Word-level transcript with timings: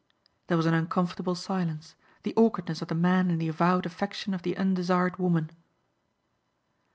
There 0.47 0.57
was 0.57 0.65
an 0.65 0.73
uncomfortable 0.73 1.35
silence, 1.35 1.93
the 2.23 2.33
awkwardness 2.35 2.81
of 2.81 2.87
the 2.87 2.95
man 2.95 3.29
in 3.29 3.37
the 3.37 3.47
avowed 3.49 3.85
affection 3.85 4.33
of 4.33 4.41
the 4.41 4.57
undesired 4.57 5.17
woman. 5.17 5.51